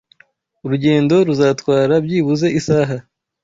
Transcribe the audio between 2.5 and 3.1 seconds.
isaha.